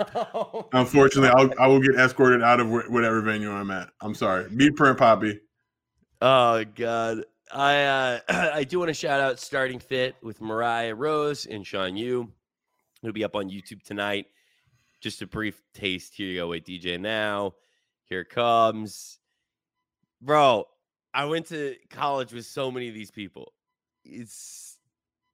[0.14, 3.90] oh, unfortunately I'll, I will get escorted out of wh- whatever venue I'm at.
[4.00, 4.48] I'm sorry.
[4.48, 5.40] Be print poppy.
[6.20, 7.24] Oh God.
[7.52, 8.20] I uh,
[8.54, 12.30] I do want to shout out starting fit with Mariah Rose and Sean Yu.
[13.02, 14.26] It'll be up on YouTube tonight.
[15.00, 16.14] Just a brief taste.
[16.14, 16.48] Here you go.
[16.48, 17.54] Wait, DJ now.
[18.04, 19.18] Here comes.
[20.22, 20.66] Bro,
[21.14, 23.52] I went to college with so many of these people.
[24.04, 24.78] It's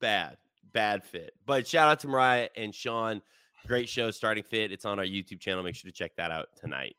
[0.01, 0.37] bad,
[0.73, 1.33] bad fit.
[1.45, 3.21] But shout out to Mariah and Sean.
[3.67, 4.71] Great show, starting fit.
[4.71, 5.63] It's on our YouTube channel.
[5.63, 6.97] Make sure to check that out tonight.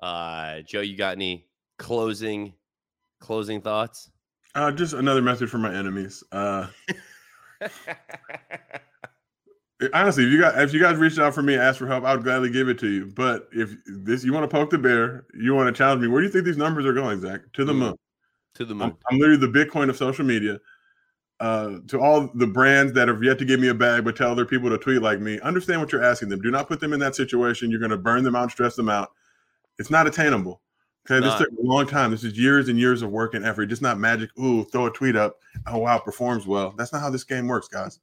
[0.00, 1.46] Uh, Joe, you got any
[1.78, 2.52] closing
[3.20, 4.10] closing thoughts?
[4.54, 6.24] Uh, just another message for my enemies.
[6.32, 6.66] Uh,
[9.94, 12.04] honestly, if you got if you guys reached out for me, and asked for help,
[12.04, 13.06] I would gladly give it to you.
[13.06, 16.08] But if this you want to poke the bear, you want to challenge me.
[16.08, 17.40] Where do you think these numbers are going, Zach?
[17.54, 17.78] To the Mm.
[17.78, 17.94] moon.
[18.54, 18.96] to the I'm, moon.
[19.10, 20.58] I'm literally the Bitcoin of social media.
[21.38, 24.34] Uh, to all the brands that have yet to give me a bag but tell
[24.34, 26.40] their people to tweet like me, understand what you're asking them.
[26.42, 27.70] Do not put them in that situation.
[27.70, 29.12] You're going to burn them out stress them out.
[29.78, 30.60] It's not attainable.
[31.10, 32.10] Okay, this took a long time.
[32.10, 33.66] This is years and years of work and effort.
[33.66, 34.28] Just not magic.
[34.38, 35.38] Ooh, throw a tweet up.
[35.66, 36.74] Oh wow, performs well.
[36.76, 37.98] That's not how this game works, guys.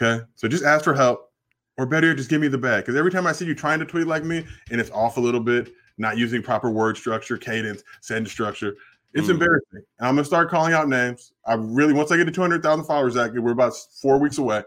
[0.00, 1.30] Okay, so just ask for help,
[1.76, 2.84] or better yet, just give me the bag.
[2.84, 5.20] Because every time I see you trying to tweet like me and it's off a
[5.20, 8.76] little bit, not using proper word structure, cadence, sentence structure,
[9.12, 9.32] it's Mm.
[9.32, 9.82] embarrassing.
[9.98, 11.32] And I'm gonna start calling out names.
[11.46, 14.62] I really once I get to 200,000 followers, Zach, we're about four weeks away.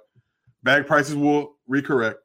[0.64, 2.16] Bag prices will recorrect.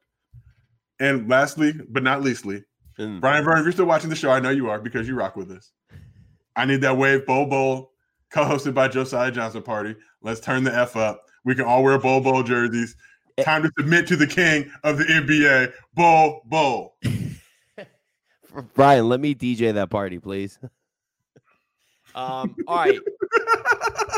[0.99, 2.63] And lastly, but not leastly,
[2.99, 3.21] Mm.
[3.21, 5.37] Brian Vern, if you're still watching the show, I know you are because you rock
[5.37, 5.71] with us.
[6.57, 7.93] I need that wave Bol Bol,
[8.29, 9.95] co-hosted by Josiah Johnson Party.
[10.21, 11.23] Let's turn the F up.
[11.45, 12.95] We can all wear Bol Bol jerseys.
[13.37, 13.43] Eh.
[13.43, 15.73] Time to submit to the king of the NBA.
[15.93, 16.95] Bol Bol.
[18.73, 20.59] Brian, let me DJ that party, please.
[22.15, 22.99] um, all right.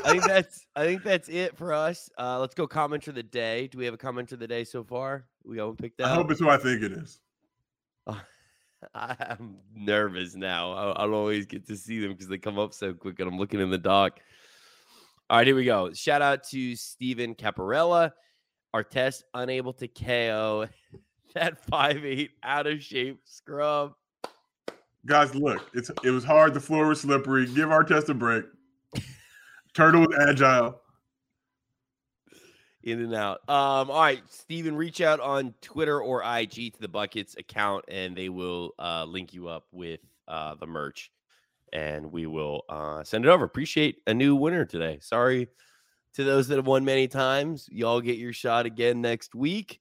[0.03, 2.09] I think that's I think that's it for us.
[2.17, 3.67] Uh, let's go comment of the day.
[3.67, 5.25] Do we have a commenter of the day so far?
[5.45, 7.19] We got one picked I hope it's who I think it is.
[8.95, 10.71] I'm nervous now.
[10.71, 13.29] I, I don't always get to see them because they come up so quick and
[13.29, 14.19] I'm looking in the dock.
[15.31, 15.93] All right, here we go.
[15.93, 18.11] Shout out to Steven Caparella.
[18.75, 20.67] Artest unable to KO
[21.33, 23.93] that five eight out of shape scrub.
[25.05, 26.53] Guys, look, it's it was hard.
[26.53, 27.45] The floor was slippery.
[27.45, 28.43] Give Artest a break.
[29.73, 30.81] Turtle was agile.
[32.83, 33.37] in and out.
[33.47, 38.17] Um, all right, Steven, reach out on Twitter or IG to the Buckets account, and
[38.17, 41.09] they will uh, link you up with uh, the merch,
[41.73, 43.45] and we will uh, send it over.
[43.45, 44.99] Appreciate a new winner today.
[45.01, 45.47] Sorry
[46.13, 47.67] to those that have won many times.
[47.71, 49.79] Y'all get your shot again next week.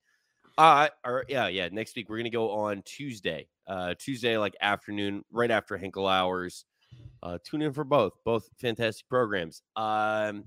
[0.59, 1.69] Uh, or yeah, yeah.
[1.73, 3.49] Next week we're gonna go on Tuesday.
[3.67, 6.65] Uh, Tuesday, like afternoon, right after Henkel hours.
[7.23, 8.13] Uh, tune in for both.
[8.25, 9.63] Both fantastic programs.
[9.77, 10.45] Um,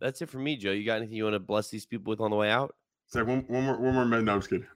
[0.00, 0.70] that's it for me, Joe.
[0.70, 2.74] You got anything you want to bless these people with on the way out?
[3.14, 4.24] Like one, one more, one more minute.
[4.24, 4.66] No, I'm just kidding.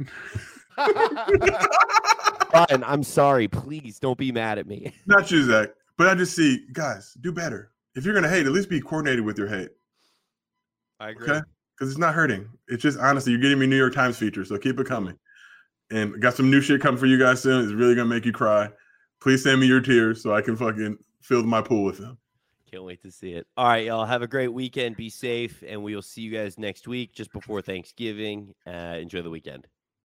[2.50, 3.46] Brian, I'm sorry.
[3.46, 4.92] Please don't be mad at me.
[5.07, 5.70] Not you, Zach.
[5.96, 7.70] But I just see, guys, do better.
[7.94, 9.70] If you're gonna hate, at least be coordinated with your hate.
[10.98, 11.28] I agree.
[11.28, 11.40] Okay.
[11.76, 12.48] Because it's not hurting.
[12.68, 15.18] It's just honestly, you're getting me New York Times features, so keep it coming.
[15.90, 17.64] And got some new shit coming for you guys soon.
[17.64, 18.70] It's really gonna make you cry.
[19.20, 22.18] Please send me your tears so I can fucking fill my pool with them.
[22.70, 23.47] Can't wait to see it.
[23.57, 24.05] All right, y'all.
[24.05, 24.97] Have a great weekend.
[24.97, 28.55] Be safe, and we will see you guys next week just before Thanksgiving.
[28.66, 29.68] Uh, enjoy the weekend.